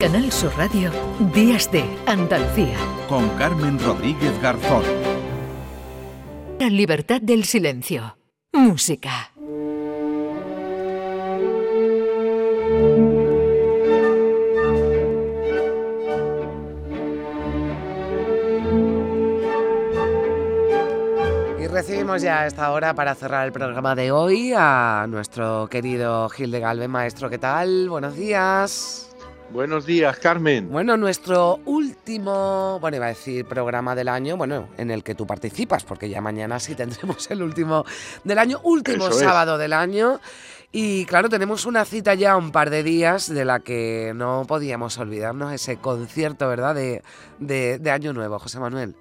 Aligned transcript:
Canal 0.00 0.30
Sur 0.30 0.52
Radio, 0.56 0.92
Días 1.34 1.72
de 1.72 1.82
Andalucía. 2.06 2.76
Con 3.08 3.28
Carmen 3.30 3.80
Rodríguez 3.80 4.40
Garzón. 4.40 4.84
La 6.60 6.70
libertad 6.70 7.20
del 7.20 7.42
silencio. 7.42 8.16
Música. 8.52 9.32
Y 21.58 21.66
recibimos 21.66 22.22
ya 22.22 22.42
a 22.42 22.46
esta 22.46 22.70
hora 22.70 22.94
para 22.94 23.16
cerrar 23.16 23.46
el 23.46 23.52
programa 23.52 23.96
de 23.96 24.12
hoy 24.12 24.52
a 24.56 25.06
nuestro 25.08 25.66
querido 25.68 26.28
Gil 26.28 26.52
de 26.52 26.60
Galve, 26.60 26.86
maestro. 26.86 27.28
¿Qué 27.28 27.38
tal? 27.38 27.88
Buenos 27.88 28.14
días. 28.14 29.07
Buenos 29.50 29.86
días, 29.86 30.18
Carmen. 30.18 30.68
Bueno, 30.70 30.96
nuestro 30.98 31.58
último, 31.64 32.78
bueno, 32.80 32.98
iba 32.98 33.06
a 33.06 33.10
decir 33.10 33.46
programa 33.46 33.94
del 33.94 34.08
año, 34.08 34.36
bueno, 34.36 34.68
en 34.76 34.90
el 34.90 35.02
que 35.02 35.14
tú 35.14 35.26
participas, 35.26 35.84
porque 35.84 36.08
ya 36.10 36.20
mañana 36.20 36.60
sí 36.60 36.74
tendremos 36.74 37.30
el 37.30 37.42
último 37.42 37.84
del 38.24 38.38
año, 38.38 38.60
último 38.62 39.06
Eso 39.08 39.18
es. 39.18 39.24
sábado 39.24 39.56
del 39.56 39.72
año. 39.72 40.20
Y 40.70 41.06
claro, 41.06 41.30
tenemos 41.30 41.64
una 41.64 41.86
cita 41.86 42.12
ya 42.12 42.36
un 42.36 42.52
par 42.52 42.68
de 42.68 42.82
días 42.82 43.32
de 43.32 43.46
la 43.46 43.60
que 43.60 44.12
no 44.14 44.44
podíamos 44.46 44.98
olvidarnos, 44.98 45.50
ese 45.54 45.78
concierto, 45.78 46.46
¿verdad? 46.46 46.74
De, 46.74 47.02
de, 47.38 47.78
de 47.78 47.90
Año 47.90 48.12
Nuevo, 48.12 48.38
José 48.38 48.60
Manuel. 48.60 48.94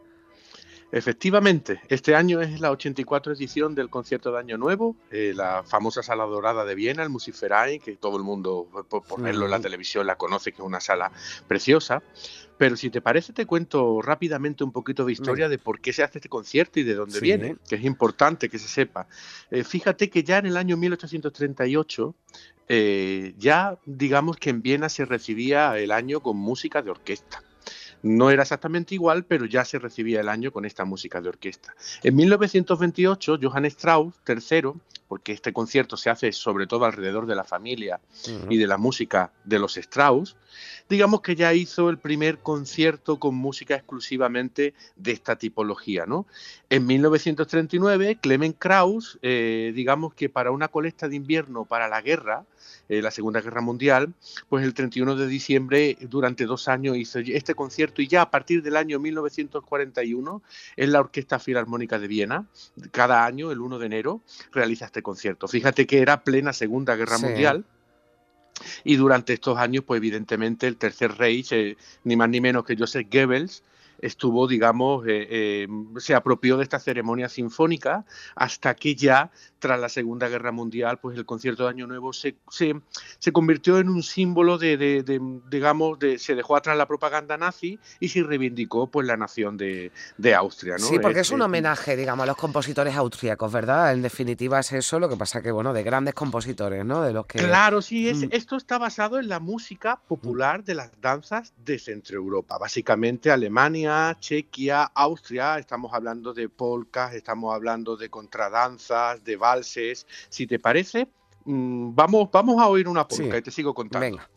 Efectivamente, 0.89 1.81
este 1.89 2.15
año 2.15 2.39
es 2.41 2.61
la 2.61 2.71
84 2.71 3.33
edición 3.33 3.75
del 3.75 3.89
concierto 3.89 4.31
de 4.31 4.39
Año 4.39 4.57
Nuevo, 4.57 4.95
eh, 5.11 5.33
la 5.35 5.63
famosa 5.63 6.01
sala 6.01 6.23
dorada 6.25 6.63
de 6.63 6.75
Viena, 6.75 7.03
el 7.03 7.09
Musikverein, 7.09 7.81
que 7.81 7.97
todo 7.97 8.15
el 8.15 8.23
mundo, 8.23 8.67
por, 8.89 9.03
por 9.03 9.21
verlo 9.21 9.45
en 9.45 9.51
la 9.51 9.59
televisión, 9.59 10.07
la 10.07 10.15
conoce, 10.15 10.51
que 10.53 10.61
es 10.61 10.65
una 10.65 10.79
sala 10.79 11.11
preciosa. 11.47 12.01
Pero 12.57 12.75
si 12.77 12.89
te 12.89 13.01
parece, 13.01 13.33
te 13.33 13.45
cuento 13.45 14.01
rápidamente 14.01 14.63
un 14.63 14.71
poquito 14.71 15.05
de 15.05 15.11
historia 15.11 15.49
de 15.49 15.59
por 15.59 15.79
qué 15.81 15.91
se 15.93 16.03
hace 16.03 16.19
este 16.19 16.29
concierto 16.29 16.79
y 16.79 16.83
de 16.83 16.95
dónde 16.95 17.19
Sí. 17.19 17.21
viene, 17.21 17.57
que 17.67 17.75
es 17.75 17.83
importante 17.83 18.49
que 18.49 18.57
se 18.57 18.67
sepa. 18.67 19.07
Eh, 19.51 19.63
fíjate 19.63 20.09
que 20.09 20.23
ya 20.23 20.37
en 20.39 20.47
el 20.47 20.57
año 20.57 20.77
1838, 20.77 22.15
eh, 22.69 23.33
ya 23.37 23.77
digamos 23.85 24.37
que 24.37 24.49
en 24.49 24.61
Viena 24.61 24.89
se 24.89 25.05
recibía 25.05 25.77
el 25.77 25.91
año 25.91 26.21
con 26.21 26.37
música 26.37 26.81
de 26.81 26.91
orquesta. 26.91 27.43
No 28.03 28.29
era 28.29 28.43
exactamente 28.43 28.95
igual, 28.95 29.25
pero 29.25 29.45
ya 29.45 29.65
se 29.65 29.79
recibía 29.79 30.21
el 30.21 30.29
año 30.29 30.51
con 30.51 30.65
esta 30.65 30.85
música 30.85 31.21
de 31.21 31.29
orquesta. 31.29 31.75
En 32.03 32.15
1928, 32.15 33.39
Johann 33.41 33.65
Strauss 33.65 34.13
III, 34.27 34.73
porque 35.07 35.31
este 35.31 35.53
concierto 35.53 35.97
se 35.97 36.09
hace 36.09 36.31
sobre 36.31 36.67
todo 36.67 36.85
alrededor 36.85 37.25
de 37.27 37.35
la 37.35 37.43
familia 37.43 37.99
y 38.49 38.57
de 38.57 38.67
la 38.67 38.77
música 38.77 39.31
de 39.45 39.59
los 39.59 39.77
Strauss, 39.77 40.35
digamos 40.89 41.21
que 41.21 41.35
ya 41.35 41.53
hizo 41.53 41.89
el 41.89 41.97
primer 41.97 42.39
concierto 42.39 43.19
con 43.19 43.35
música 43.35 43.75
exclusivamente 43.75 44.73
de 44.95 45.11
esta 45.11 45.37
tipología, 45.37 46.05
¿no? 46.05 46.25
En 46.69 46.85
1939, 46.85 48.19
Clement 48.21 48.57
Krauss, 48.57 49.17
eh, 49.21 49.71
digamos 49.73 50.13
que 50.13 50.29
para 50.29 50.51
una 50.51 50.67
colecta 50.67 51.07
de 51.07 51.15
invierno 51.15 51.65
para 51.65 51.87
la 51.87 52.01
guerra, 52.01 52.45
eh, 52.89 53.01
la 53.01 53.11
Segunda 53.11 53.41
Guerra 53.41 53.61
Mundial, 53.61 54.13
pues 54.49 54.65
el 54.65 54.73
31 54.73 55.15
de 55.15 55.27
diciembre, 55.27 55.97
durante 56.01 56.45
dos 56.45 56.67
años, 56.67 56.97
hizo 56.97 57.19
este 57.19 57.55
concierto 57.55 57.86
y 57.97 58.07
ya 58.07 58.21
a 58.23 58.31
partir 58.31 58.61
del 58.63 58.75
año 58.77 58.99
1941, 58.99 60.41
en 60.75 60.91
la 60.91 60.99
Orquesta 60.99 61.39
Filarmónica 61.39 61.99
de 61.99 62.07
Viena, 62.07 62.45
cada 62.91 63.25
año, 63.25 63.51
el 63.51 63.59
1 63.59 63.79
de 63.79 63.85
enero, 63.85 64.21
realiza 64.51 64.85
este 64.85 65.01
concierto. 65.01 65.47
Fíjate 65.47 65.85
que 65.87 65.99
era 65.99 66.23
plena 66.23 66.53
Segunda 66.53 66.95
Guerra 66.95 67.17
Sí. 67.17 67.25
Mundial. 67.25 67.65
Y 68.83 68.95
durante 68.95 69.33
estos 69.33 69.57
años, 69.57 69.83
pues 69.85 69.99
evidentemente 69.99 70.67
el 70.67 70.77
Tercer 70.77 71.15
Reich, 71.17 71.51
eh, 71.51 71.77
ni 72.03 72.15
más 72.15 72.29
ni 72.29 72.41
menos 72.41 72.65
que 72.65 72.75
Joseph 72.75 73.07
Goebbels, 73.11 73.63
estuvo, 73.99 74.47
digamos, 74.47 75.05
eh, 75.07 75.27
eh, 75.29 75.67
se 75.97 76.13
apropió 76.15 76.57
de 76.57 76.63
esta 76.63 76.79
ceremonia 76.79 77.29
sinfónica 77.29 78.05
hasta 78.35 78.75
que 78.75 78.95
ya, 78.95 79.31
tras 79.59 79.79
la 79.79 79.89
Segunda 79.89 80.27
Guerra 80.27 80.51
Mundial, 80.51 80.99
pues 80.99 81.17
el 81.17 81.25
concierto 81.25 81.63
de 81.63 81.69
Año 81.69 81.87
Nuevo 81.87 82.13
se, 82.13 82.35
se, 82.49 82.75
se 83.19 83.31
convirtió 83.31 83.79
en 83.79 83.89
un 83.89 84.03
símbolo 84.03 84.57
de, 84.57 84.77
de- 84.77 85.03
de, 85.03 85.19
digamos, 85.49 85.97
de, 85.99 86.19
se 86.19 86.35
dejó 86.35 86.55
atrás 86.55 86.77
la 86.77 86.85
propaganda 86.87 87.37
nazi 87.37 87.79
y 87.99 88.09
se 88.09 88.21
reivindicó 88.23 88.87
pues 88.87 89.07
la 89.07 89.17
nación 89.17 89.57
de, 89.57 89.91
de 90.17 90.35
Austria, 90.35 90.75
¿no? 90.77 90.85
Sí, 90.85 90.99
porque 90.99 91.21
es 91.21 91.31
un 91.31 91.41
homenaje, 91.41 91.95
digamos, 91.95 92.23
a 92.23 92.27
los 92.27 92.37
compositores 92.37 92.95
austríacos, 92.95 93.51
¿verdad? 93.51 93.93
En 93.93 94.01
definitiva 94.01 94.59
es 94.59 94.71
eso, 94.73 94.99
lo 94.99 95.09
que 95.09 95.15
pasa 95.15 95.41
que, 95.41 95.51
bueno, 95.51 95.73
de 95.73 95.83
grandes 95.83 96.13
compositores, 96.13 96.85
¿no? 96.85 97.01
De 97.01 97.13
los 97.13 97.25
que... 97.25 97.39
Claro, 97.39 97.81
sí, 97.81 98.07
es, 98.09 98.17
Mm. 98.17 98.29
esto 98.31 98.55
está 98.57 98.77
basado 98.77 99.19
en 99.19 99.27
la 99.27 99.39
música 99.39 99.99
popular 100.07 100.63
de 100.63 100.75
las 100.75 100.91
danzas 101.01 101.53
de 101.63 101.79
Centro 101.79 102.17
Europa, 102.17 102.57
básicamente 102.57 103.31
Alemania, 103.31 103.86
Chequia, 104.19 104.83
Austria, 104.93 105.57
estamos 105.59 105.93
hablando 105.93 106.33
de 106.33 106.49
polcas, 106.49 107.13
estamos 107.13 107.53
hablando 107.53 107.95
de 107.95 108.09
contradanzas, 108.09 109.23
de 109.23 109.35
valses. 109.37 110.05
Si 110.29 110.45
te 110.47 110.59
parece, 110.59 111.07
mm, 111.45 111.95
vamos, 111.95 112.29
vamos 112.31 112.61
a 112.61 112.67
oír 112.67 112.87
una 112.87 113.07
polca 113.07 113.33
Sí. 113.33 113.37
y 113.39 113.41
te 113.41 113.51
sigo 113.51 113.73
contando. 113.73 114.05
Venga. 114.05 114.29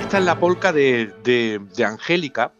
Esta 0.00 0.18
es 0.18 0.24
la 0.24 0.38
polca 0.38 0.72
de, 0.72 1.12
de, 1.24 1.60
de 1.74 1.84
Angélica. 1.84 2.52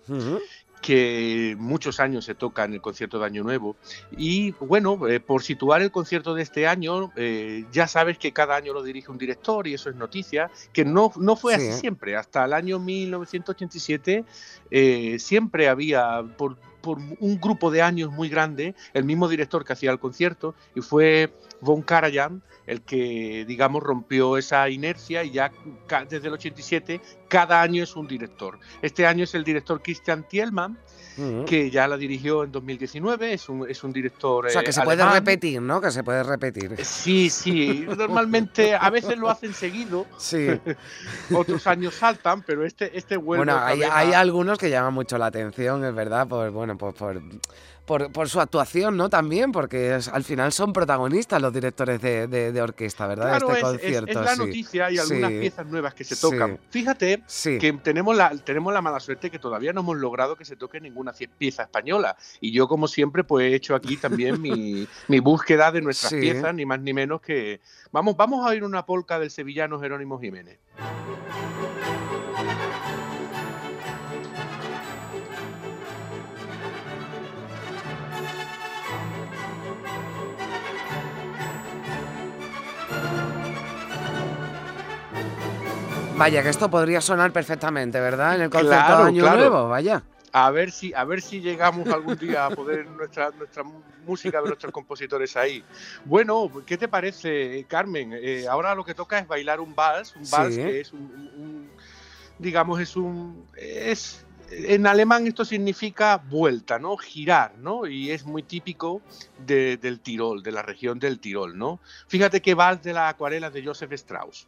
Que 0.85 1.57
muchos 1.59 1.99
años 1.99 2.27
se 2.27 2.35
toca 2.35 2.65
en 2.65 2.75
el 2.75 2.83
concierto 2.83 3.19
de 3.19 3.25
Año 3.25 3.43
Nuevo. 3.43 3.75
Y 4.19 4.51
bueno, 4.61 5.09
eh, 5.09 5.19
por 5.19 5.43
situar 5.43 5.81
el 5.81 5.91
concierto 5.91 6.35
de 6.35 6.43
este 6.43 6.67
año, 6.67 7.11
eh, 7.17 7.65
ya 7.73 7.89
sabes 7.89 8.19
que 8.19 8.33
cada 8.33 8.55
año 8.55 8.75
lo 8.75 8.83
dirige 8.83 9.11
un 9.11 9.17
director 9.17 9.67
y 9.67 9.73
eso 9.73 9.89
es 9.89 9.97
noticia, 9.97 10.51
que 10.75 10.85
no, 10.85 11.11
no 11.17 11.37
fue 11.37 11.55
Sí, 11.55 11.63
así 11.63 11.69
¿eh? 11.71 11.81
siempre. 11.81 12.17
Hasta 12.17 12.45
el 12.45 12.53
año 12.53 12.79
1987 12.79 14.27
eh, 14.71 15.19
siempre 15.19 15.69
había, 15.69 16.23
por, 16.37 16.59
por 16.85 16.99
un 16.99 17.41
grupo 17.41 17.71
de 17.71 17.83
años 17.83 18.11
muy 18.13 18.29
grande, 18.29 18.75
el 18.93 19.05
mismo 19.05 19.29
director 19.29 19.65
que 19.65 19.73
hacía 19.73 19.91
el 19.91 19.99
concierto 19.99 20.55
y 20.75 20.81
fue 20.83 21.33
Von 21.61 21.83
Karajan 21.83 22.43
el 22.67 22.81
que, 22.81 23.45
digamos, 23.47 23.83
rompió 23.83 24.39
esa 24.39 24.69
inercia 24.71 25.23
y 25.23 25.33
ya 25.33 25.53
desde 26.09 26.29
el 26.29 26.33
87 26.35 26.99
cada 27.29 27.61
año 27.61 27.83
es 27.83 27.95
un 27.95 28.07
director. 28.07 28.59
Este 28.81 29.07
año 29.07 29.25
es 29.25 29.35
el 29.35 29.45
director 29.45 29.83
Christian 29.83 30.27
Thielmann, 30.27 30.79
que 31.47 31.71
ya 31.71 31.87
la 31.87 31.97
dirigió 31.97 32.43
en 32.43 32.51
2019, 32.51 33.35
es 33.35 33.49
un, 33.49 33.69
es 33.71 33.85
un 33.85 33.93
director 33.93 34.47
O 34.47 34.51
sea, 34.51 34.63
eh, 34.63 34.65
que 34.65 34.73
se 34.73 34.81
puede 34.83 35.05
repetir, 35.09 35.63
¿no? 35.63 35.81
Que 35.81 35.91
se 35.93 36.03
puede 36.03 36.23
repetir. 36.25 36.75
Sí, 36.85 37.31
sí, 37.31 37.87
normalmente 37.87 38.75
a 38.75 38.91
veces 38.91 39.17
lo 39.19 39.29
hacen 39.31 39.53
seguido, 39.55 40.07
Sí. 40.19 40.49
otros 41.35 41.67
años 41.69 41.95
saltan, 41.95 42.43
pero 42.43 42.65
este, 42.65 42.97
este 42.99 43.17
vuelve 43.17 43.45
Bueno, 43.45 43.61
hay, 43.63 43.83
a- 43.85 43.97
hay 43.97 44.13
algunos 44.13 44.59
que 44.59 44.71
llaman 44.71 44.93
mucho 44.95 45.17
la 45.19 45.27
atención, 45.27 45.85
es 45.85 45.95
verdad, 45.95 46.27
por, 46.27 46.51
bueno, 46.51 46.74
pues 46.79 46.95
por, 46.95 47.21
por, 47.85 48.11
por 48.13 48.29
su 48.29 48.41
actuación, 48.41 48.97
¿no? 48.97 49.09
También, 49.11 49.53
porque 49.53 49.95
es- 49.97 50.09
al 50.09 50.25
final 50.25 50.53
son 50.53 50.73
protagonistas 50.73 51.41
los 51.43 51.53
directores 51.53 52.01
de, 52.01 52.27
de- 52.27 52.51
de 52.53 52.63
orquesta, 52.63 53.07
¿verdad? 53.07 53.39
Claro, 53.39 53.49
este 53.49 53.53
es, 53.61 53.65
es- 53.67 53.71
concierto. 53.81 54.11
es 54.21 54.25
la 54.25 54.33
sí. 54.35 54.39
noticia 54.39 54.91
y 54.91 54.99
algunas 54.99 55.31
Sí. 55.31 55.39
piezas 55.41 55.67
nuevas 55.67 55.95
que 55.95 56.05
se 56.05 56.15
Sí. 56.15 56.21
tocan. 56.23 56.59
Fíjate 56.71 57.23
Sí. 57.27 57.59
que 57.59 57.73
tenemos 57.75 58.17
la, 58.17 58.31
tenemos 58.39 58.73
la 58.73 58.81
mala 58.81 59.01
suerte 59.01 59.31
que 59.31 59.39
todavía 59.39 59.73
no 59.73 59.81
hemos 59.81 59.97
logrado 59.99 60.35
que 60.37 60.45
se 60.45 60.57
toque 60.57 60.81
ninguna 60.81 61.13
pieza 61.39 61.63
española. 61.65 62.17
Y 62.41 62.53
yo, 62.53 62.69
como 62.69 62.89
siempre, 62.89 63.23
pues 63.25 63.53
he 63.53 63.55
hecho 63.55 63.75
aquí 63.75 63.97
también 63.99 64.41
mi, 64.41 64.87
mi 65.09 65.21
búsqueda 65.21 65.71
de 65.73 65.83
nuestras 65.83 66.13
piezas, 66.15 66.55
ni 66.55 66.65
más 66.65 66.81
ni 66.81 66.93
menos 66.95 67.21
que... 67.21 67.61
Vamos, 67.93 68.17
vamos 68.17 68.45
a 68.47 68.51
oír 68.51 68.65
una 68.65 68.87
polca 68.87 69.19
del 69.19 69.31
sevillano 69.31 69.79
Jerónimo 69.79 70.19
Jiménez. 70.19 70.59
Vaya, 86.17 86.43
que 86.43 86.49
esto 86.49 86.71
podría 86.71 87.01
sonar 87.01 87.33
perfectamente, 87.33 88.01
¿verdad? 88.01 88.37
En 88.37 88.43
el 88.43 88.51
concierto 88.51 88.87
Claro, 88.87 89.03
de 89.05 89.09
Año 89.09 89.23
claro. 89.23 89.39
Nuevo, 89.41 89.69
vaya. 89.69 90.03
A 90.33 90.51
ver 90.51 90.71
si, 90.73 90.93
a 90.95 91.05
ver 91.05 91.21
si 91.23 91.41
llegamos 91.41 91.89
algún 91.89 92.17
día 92.17 92.47
a 92.47 92.51
poder 92.51 92.87
nuestra, 92.91 93.31
nuestra 93.31 93.63
música 94.07 94.41
de 94.41 94.49
nuestros 94.49 94.73
compositores 94.73 95.37
ahí. 95.37 95.65
Bueno, 96.05 96.51
¿qué 96.67 96.77
te 96.77 96.89
parece, 96.89 97.65
Carmen? 97.69 98.13
Eh, 98.15 98.47
ahora 98.49 98.75
lo 98.75 98.85
que 98.85 98.95
toca 98.95 99.19
es 99.19 99.27
bailar 99.29 99.61
un 99.61 99.75
vals, 99.75 100.15
un 100.17 100.29
vals 100.31 100.55
Sí. 100.55 100.61
que 100.63 100.81
es 100.81 100.93
un, 100.93 101.01
un- 101.01 101.31
un- 101.43 101.71
digamos, 102.39 102.81
es 102.81 102.97
un, 102.97 103.47
es, 103.57 104.25
en 104.51 104.87
alemán 104.87 105.27
esto 105.27 105.45
significa 105.45 106.17
vuelta, 106.17 106.79
¿no? 106.79 106.97
Girar, 106.97 107.55
¿no? 107.59 107.87
Y 107.87 108.11
es 108.11 108.25
muy 108.25 108.43
típico 108.43 109.03
de- 109.39 109.77
del 109.79 110.01
Tirol, 110.01 110.43
de 110.43 110.53
la 110.53 110.63
región 110.63 110.99
del 110.99 111.19
Tirol, 111.21 111.57
¿no? 111.57 111.81
Fíjate 112.09 112.41
que 112.43 112.55
vals 112.55 112.83
de 112.83 112.93
la 112.93 113.09
acuarela 113.09 113.51
de 113.51 113.65
Joseph 113.65 113.93
Strauss. 113.93 114.47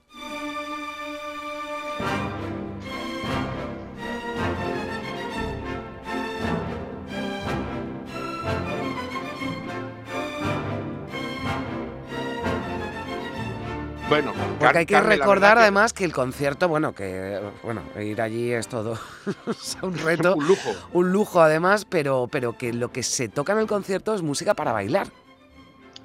Bueno, 14.08 14.32
porque 14.60 14.78
hay 14.78 14.86
que 14.86 15.00
recordar 15.00 15.58
además 15.58 15.92
que 15.92 16.04
el 16.04 16.12
concierto, 16.12 16.68
bueno, 16.68 16.94
que 16.94 17.40
bueno, 17.64 17.82
ir 18.00 18.20
allí 18.22 18.52
es 18.52 18.68
todo 18.68 18.98
un 19.82 19.98
reto, 19.98 20.36
un 20.36 20.46
lujo, 20.46 20.70
un 20.92 21.12
lujo 21.12 21.40
además, 21.40 21.84
pero 21.84 22.28
pero 22.30 22.56
que 22.56 22.72
lo 22.72 22.92
que 22.92 23.02
se 23.02 23.28
toca 23.28 23.52
en 23.52 23.58
el 23.58 23.66
concierto 23.66 24.14
es 24.14 24.22
música 24.22 24.54
para 24.54 24.72
bailar. 24.72 25.08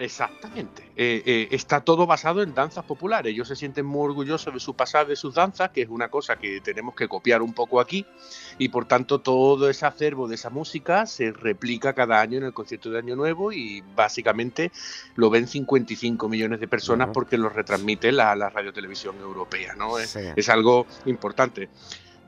Exactamente. 0.02 0.82
Eh, 0.96 1.22
eh, 1.26 1.48
está 1.52 1.82
todo 1.82 2.08
basado 2.08 2.42
en 2.42 2.56
danzas 2.56 2.84
populares. 2.86 3.32
Ellos 3.32 3.48
se 3.48 3.56
sienten 3.56 3.86
muy 3.86 4.10
orgullosos 4.10 4.52
de 4.52 4.60
su 4.60 4.74
pasado, 4.76 5.06
de 5.06 5.16
sus 5.16 5.36
danzas, 5.36 5.70
que 5.70 5.84
es 5.84 5.90
una 5.90 6.10
cosa 6.10 6.38
que 6.38 6.60
tenemos 6.60 6.96
que 6.96 7.08
copiar 7.08 7.44
un 7.44 7.54
poco 7.54 7.80
aquí. 7.80 8.08
Y 8.58 8.70
por 8.70 8.86
tanto, 8.86 9.22
todo 9.22 9.70
ese 9.70 9.86
acervo 9.86 10.28
de 10.28 10.36
esa 10.36 10.50
música 10.50 11.06
se 11.06 11.32
replica 11.32 11.94
cada 11.94 12.20
año 12.20 12.40
en 12.40 12.46
el 12.46 12.54
concierto 12.54 12.90
de 12.90 12.98
Año 12.98 13.16
Nuevo 13.16 13.52
y 13.52 13.84
básicamente 13.96 14.72
lo 15.16 15.30
ven 15.30 15.48
55 15.48 16.28
millones 16.28 16.60
de 16.60 16.68
personas 16.68 17.10
porque 17.14 17.38
lo 17.38 17.50
retransmite 17.50 18.12
la, 18.12 18.36
la 18.36 18.50
radiotelevisión 18.50 19.18
europea. 19.20 19.76
¿no? 19.76 20.00
Es, 20.00 20.16
es 20.16 20.50
algo 20.50 20.88
importante. 21.06 21.70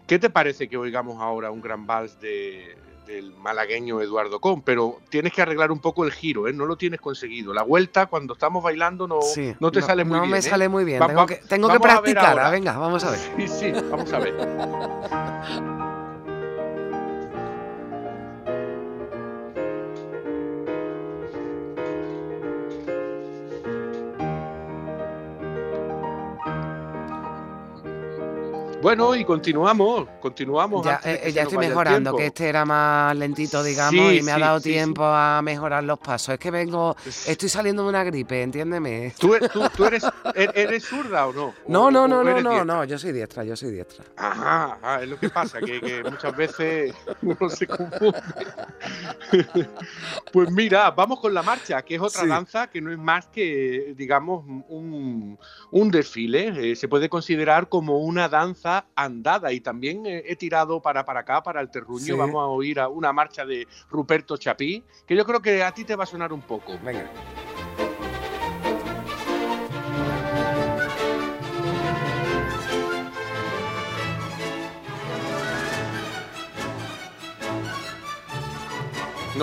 ¿Qué 0.06 0.20
te 0.20 0.30
parece 0.30 0.70
que 0.70 0.78
oigamos 0.78 1.20
ahora 1.20 1.50
un 1.50 1.62
gran 1.62 1.88
vals 1.88 2.20
de, 2.20 2.78
del 3.06 3.34
malagueño 3.36 4.02
Eduardo 4.02 4.40
Con, 4.40 4.62
pero 4.62 5.00
tienes 5.10 5.34
que 5.34 5.42
arreglar 5.42 5.72
un 5.72 5.80
poco 5.80 6.06
el 6.06 6.12
giro, 6.12 6.48
¿eh? 6.48 6.54
no 6.54 6.66
lo 6.66 6.76
tienes 6.78 7.02
conseguido. 7.02 7.54
La 7.54 7.64
vuelta 7.64 8.06
cuando 8.06 8.34
estamos 8.34 8.64
bailando 8.64 9.08
no, 9.08 9.20
no 9.60 9.72
te 9.72 9.82
sale 9.82 10.04
muy 10.04 10.20
bien. 10.20 10.24
No 10.24 10.32
me 10.32 10.38
¿eh? 10.38 10.42
sale 10.42 10.70
muy 10.70 10.84
bien, 10.86 11.06
tengo 11.06 11.26
que, 11.26 11.36
tengo 11.36 11.70
que 11.70 11.80
practicar. 11.80 12.40
Ah, 12.40 12.50
venga, 12.50 12.78
vamos 12.78 13.04
a 13.04 13.12
ver. 13.12 13.20
Sí, 13.38 13.48
sí, 13.48 13.72
vamos 13.90 14.12
a 14.14 14.20
ver. 14.20 15.70
Bueno, 28.84 29.16
y 29.16 29.24
continuamos, 29.24 30.10
continuamos. 30.20 30.86
Ya, 30.86 31.00
eh, 31.06 31.34
estoy 31.34 31.58
mejorando, 31.58 32.18
que 32.18 32.26
este 32.26 32.50
era 32.50 32.66
más 32.66 33.16
lentito, 33.16 33.64
digamos, 33.64 34.12
y 34.12 34.22
me 34.22 34.34
ha 34.34 34.38
dado 34.38 34.60
tiempo 34.60 35.06
a 35.06 35.42
mejorar 35.42 35.86
los 35.86 35.98
pasos. 36.00 36.34
Es 36.34 36.40
que 36.40 36.52
vengo, 36.52 36.94
estoy 37.06 37.48
saliendo 37.48 37.84
de 37.84 37.90
una 37.90 38.04
gripe, 38.04 38.44
entiéndeme. 38.44 39.14
¿Tú, 39.18 39.38
tú, 39.74 39.86
eres, 39.86 40.04
er, 40.36 40.52
eres, 40.54 40.84
zurda 40.84 41.28
o 41.28 41.32
no? 41.32 41.54
No, 41.66 41.90
no, 41.90 42.10
no, 42.10 42.26
no, 42.26 42.42
no, 42.42 42.66
no, 42.66 42.84
yo 42.84 43.00
soy 43.00 43.14
diestra, 43.14 43.46
yo 43.46 43.56
soy 43.56 43.72
diestra. 43.72 44.04
Ajá, 44.18 45.02
es 45.02 45.08
lo 45.08 45.18
que 45.18 45.30
pasa, 45.30 45.62
que, 45.62 46.04
muchas 46.04 46.36
veces 46.36 46.94
uno 47.22 47.50
se 47.50 47.66
confunde. 47.66 48.22
pues 50.34 50.52
mira, 50.52 50.92
vamos 50.92 51.22
con 51.22 51.34
la 51.34 51.42
marcha, 51.42 51.82
que 51.84 51.96
es 51.96 52.02
otra 52.02 52.26
danza 52.26 52.68
que 52.68 52.82
no 52.82 52.92
es 52.92 52.98
más 52.98 53.28
que, 53.28 53.94
digamos, 53.96 54.44
un, 54.68 55.40
un 55.72 55.90
desfile. 55.90 56.72
Eh, 56.72 56.76
se 56.76 56.90
puede 56.90 57.08
considerar 57.08 57.70
como 57.70 58.00
una 58.00 58.28
danza 58.28 58.73
andada 58.96 59.52
y 59.52 59.60
también 59.60 60.04
he, 60.06 60.36
tirado 60.36 60.82
para, 60.82 61.06
para 61.06 61.22
acá, 61.22 61.44
para 61.44 61.62
el 61.62 61.70
terruño. 61.70 62.18
Vamos 62.18 62.42
a 62.42 62.48
oír 62.48 62.80
a 62.80 62.88
una 62.88 63.14
marcha 63.14 63.46
de 63.46 63.68
Ruperto 63.90 64.38
Chapí, 64.38 64.84
que 65.06 65.16
yo 65.16 65.26
creo 65.26 65.42
que 65.42 65.64
a 65.64 65.72
ti 65.74 65.84
te 65.84 65.96
va 65.96 66.04
a 66.04 66.08
sonar 66.08 66.34
un 66.34 66.42
poco. 66.42 66.78
Venga. 66.84 67.10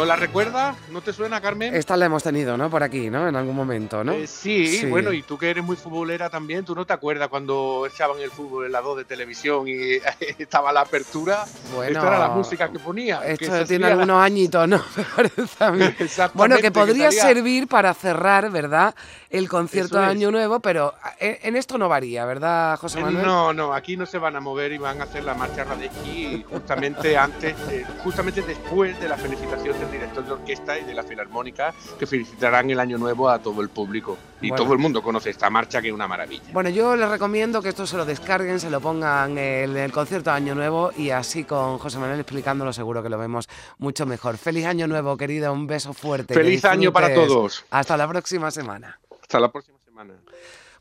¿No 0.00 0.06
la 0.06 0.17
recuerdas? 0.17 0.79
¿No 0.91 1.02
te 1.02 1.12
suena, 1.12 1.43
Carmen? 1.43 1.75
Esta 1.75 1.94
la 1.94 2.06
hemos 2.06 2.23
tenido, 2.23 2.56
¿no? 2.56 2.70
Por 2.70 2.82
aquí, 2.82 3.11
¿no? 3.11 3.29
En 3.29 3.37
algún 3.37 3.55
momento, 3.55 4.02
¿no? 4.02 4.12
Eh, 4.12 4.26
sí, 4.26 4.87
bueno, 4.87 5.12
y 5.12 5.20
tú 5.20 5.37
que 5.37 5.50
eres 5.50 5.62
muy 5.62 5.76
futbolera 5.76 6.31
también, 6.31 6.64
¿tú 6.64 6.75
no 6.75 6.87
te 6.87 6.94
acuerdas 6.94 7.29
cuando 7.29 7.87
echaban 7.87 8.19
el 8.19 8.31
fútbol 8.31 8.64
en 8.64 8.73
la 8.73 8.81
2 8.81 8.97
de 8.97 9.05
televisión 9.05 9.69
y 9.69 9.99
estaba 10.38 10.73
la 10.73 10.81
apertura? 10.81 11.44
Bueno, 11.75 11.99
Esta 11.99 12.08
era 12.08 12.19
la 12.19 12.29
música 12.31 12.73
que 12.73 12.79
ponía. 12.79 13.20
Esto 13.26 13.67
tiene 13.67 13.88
algunos 13.88 14.23
añitos, 14.23 14.67
¿no? 14.67 14.82
Bueno, 16.32 16.56
que 16.56 16.70
podría 16.70 17.12
servir 17.12 17.69
para 17.69 17.93
cerrar, 17.93 18.50
¿verdad? 18.50 18.94
El 19.29 19.50
concierto 19.50 19.99
de 19.99 20.06
Año 20.06 20.31
Nuevo, 20.31 20.61
pero 20.61 20.94
eh, 21.20 21.41
en 21.43 21.56
esto 21.56 21.76
no 21.76 21.91
varía, 21.91 22.25
¿verdad, 22.25 22.79
José 22.79 23.02
Manuel? 23.02 23.26
No, 23.26 23.52
no, 23.52 23.75
aquí 23.75 23.99
no 23.99 24.06
se 24.06 24.17
van 24.17 24.35
a 24.35 24.41
mover 24.41 24.73
y 24.73 24.79
van 24.79 24.99
a 25.02 25.05
hacer 25.05 25.25
la 25.25 25.35
marcha 25.35 25.64
Radecki 25.64 26.47
justamente 26.50 27.19
antes, 27.19 27.55
justamente 28.02 28.41
después 28.41 28.99
de 28.99 29.06
la 29.06 29.19
felicitación 29.19 29.79
del 29.79 29.89
director 29.90 30.25
de 30.25 30.32
orquesta 30.32 30.78
y 30.78 30.84
de 30.84 30.94
la 30.94 31.02
filarmónica 31.02 31.75
que 31.98 32.06
felicitarán 32.06 32.70
el 32.70 32.81
año 32.81 32.98
nuevo 32.98 33.28
a 33.28 33.38
todo 33.38 33.60
el 33.60 33.69
público. 33.69 34.16
Y 34.40 34.50
todo 34.52 34.72
el 34.72 34.78
mundo 34.78 35.02
conoce 35.02 35.31
esta 35.31 35.50
marcha 35.50 35.82
que 35.82 35.88
es 35.88 35.94
una 35.94 36.08
maravilla. 36.08 36.44
Bueno, 36.52 36.70
yo 36.70 36.96
les 36.96 37.08
recomiendo 37.08 37.60
que 37.60 37.69
esto 37.69 37.87
se 37.87 37.96
lo 37.96 38.04
descarguen, 38.04 38.58
se 38.58 38.70
lo 38.70 38.81
pongan 38.81 39.37
en 39.37 39.76
el 39.76 39.92
concierto 39.92 40.31
de 40.31 40.37
Año 40.37 40.54
Nuevo 40.54 40.92
y 40.96 41.10
así 41.10 41.44
con 41.44 41.78
José 41.78 41.98
Manuel 41.98 42.20
explicándolo 42.20 42.72
seguro 42.72 43.02
que 43.02 43.08
lo 43.08 43.19
vemos 43.19 43.48
mucho 43.78 44.06
mejor. 44.06 44.38
Feliz 44.38 44.66
Año 44.66 44.87
Nuevo, 44.87 45.16
querido, 45.16 45.52
un 45.52 45.66
beso 45.66 45.92
fuerte. 45.92 46.34
Feliz 46.34 46.64
año 46.64 46.92
para 46.92 47.14
todos. 47.14 47.64
Hasta 47.70 47.96
la 47.96 48.08
próxima 48.08 48.50
semana. 48.50 48.98
Hasta 49.20 49.40
la 49.40 49.50
próxima 49.52 49.78
semana. 49.84 50.14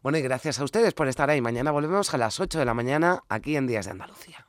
Bueno, 0.01 0.17
y 0.17 0.21
gracias 0.21 0.59
a 0.59 0.63
ustedes 0.63 0.94
por 0.94 1.07
estar 1.07 1.29
ahí. 1.29 1.41
Mañana 1.41 1.71
volvemos 1.71 2.13
a 2.13 2.17
las 2.17 2.39
8 2.39 2.59
de 2.59 2.65
la 2.65 2.73
mañana 2.73 3.23
aquí 3.27 3.57
en 3.57 3.67
Días 3.67 3.85
de 3.85 3.91
Andalucía. 3.91 4.48